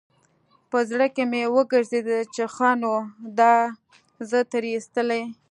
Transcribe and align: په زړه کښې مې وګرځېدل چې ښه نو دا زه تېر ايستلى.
په 0.69 0.79
زړه 0.89 1.07
کښې 1.15 1.23
مې 1.31 1.43
وګرځېدل 1.55 2.21
چې 2.35 2.43
ښه 2.53 2.69
نو 2.81 2.93
دا 3.39 3.53
زه 4.29 4.39
تېر 4.51 4.63
ايستلى. 4.71 5.21